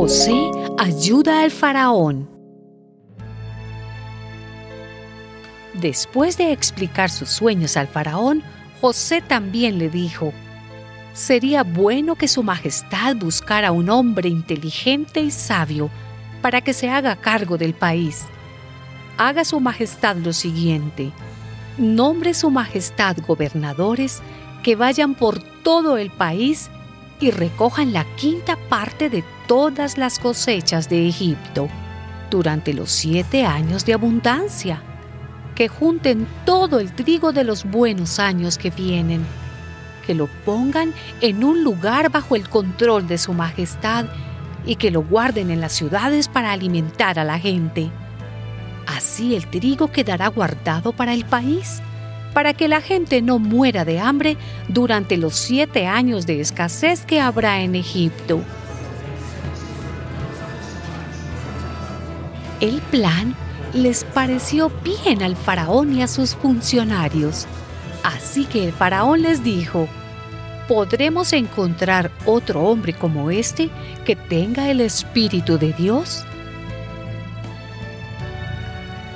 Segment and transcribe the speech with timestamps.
[0.00, 2.26] José ayuda al faraón.
[5.74, 8.42] Después de explicar sus sueños al faraón,
[8.80, 10.32] José también le dijo,
[11.12, 15.90] Sería bueno que su majestad buscara un hombre inteligente y sabio
[16.40, 18.24] para que se haga cargo del país.
[19.18, 21.12] Haga su majestad lo siguiente,
[21.76, 24.22] nombre su majestad gobernadores
[24.62, 26.70] que vayan por todo el país
[27.20, 31.68] y recojan la quinta parte de todas las cosechas de Egipto
[32.30, 34.80] durante los siete años de abundancia,
[35.56, 39.24] que junten todo el trigo de los buenos años que vienen,
[40.06, 44.04] que lo pongan en un lugar bajo el control de su majestad
[44.64, 47.90] y que lo guarden en las ciudades para alimentar a la gente.
[48.86, 51.82] Así el trigo quedará guardado para el país
[52.32, 54.36] para que la gente no muera de hambre
[54.68, 58.44] durante los siete años de escasez que habrá en Egipto.
[62.60, 63.34] El plan
[63.72, 67.46] les pareció bien al faraón y a sus funcionarios.
[68.02, 69.88] Así que el faraón les dijo,
[70.68, 73.70] ¿podremos encontrar otro hombre como este
[74.04, 76.24] que tenga el Espíritu de Dios?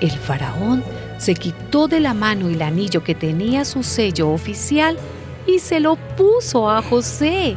[0.00, 0.82] El faraón
[1.18, 4.96] se quitó de la mano el anillo que tenía su sello oficial
[5.46, 7.56] y se lo puso a José.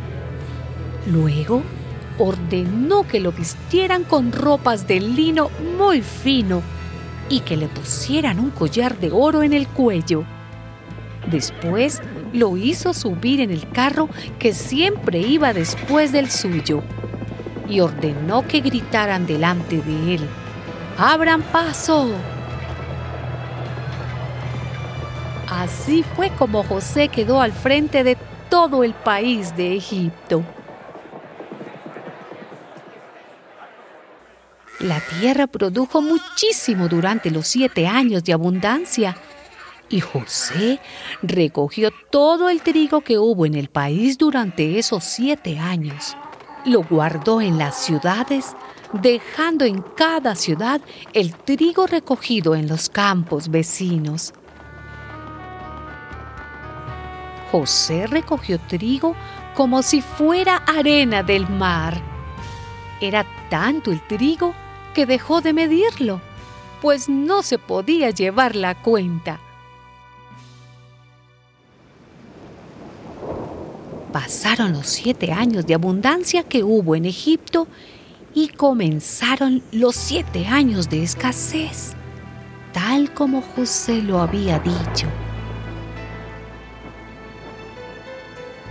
[1.07, 1.63] Luego
[2.21, 6.61] ordenó que lo vistieran con ropas de lino muy fino
[7.29, 10.23] y que le pusieran un collar de oro en el cuello.
[11.29, 12.01] Después
[12.33, 14.07] lo hizo subir en el carro
[14.37, 16.83] que siempre iba después del suyo
[17.67, 20.21] y ordenó que gritaran delante de él,
[20.97, 22.11] ¡Abran paso!
[25.49, 28.17] Así fue como José quedó al frente de
[28.49, 30.43] todo el país de Egipto.
[34.81, 39.15] La tierra produjo muchísimo durante los siete años de abundancia
[39.91, 40.79] y José
[41.21, 46.15] recogió todo el trigo que hubo en el país durante esos siete años.
[46.65, 48.55] Lo guardó en las ciudades,
[48.93, 50.81] dejando en cada ciudad
[51.13, 54.33] el trigo recogido en los campos vecinos.
[57.51, 59.13] José recogió trigo
[59.53, 62.01] como si fuera arena del mar.
[63.01, 64.55] Era tanto el trigo
[64.93, 66.21] que dejó de medirlo,
[66.81, 69.39] pues no se podía llevar la cuenta.
[74.11, 77.67] Pasaron los siete años de abundancia que hubo en Egipto
[78.33, 81.93] y comenzaron los siete años de escasez,
[82.73, 85.07] tal como José lo había dicho.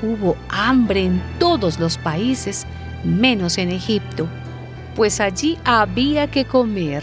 [0.03, 2.66] hubo hambre en todos los países,
[3.04, 4.28] menos en Egipto,
[4.94, 7.02] pues allí había que comer.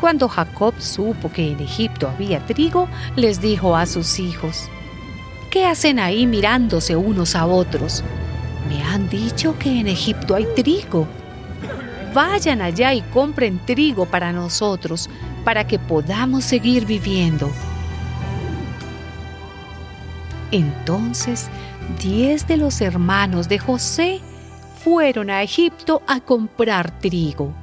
[0.00, 4.68] Cuando Jacob supo que en Egipto había trigo, les dijo a sus hijos,
[5.50, 8.04] ¿qué hacen ahí mirándose unos a otros?
[8.68, 11.08] Me han dicho que en Egipto hay trigo.
[12.12, 15.08] Vayan allá y compren trigo para nosotros,
[15.44, 17.50] para que podamos seguir viviendo.
[20.50, 21.48] Entonces,
[22.00, 24.20] diez de los hermanos de José
[24.82, 27.54] fueron a Egipto a comprar trigo.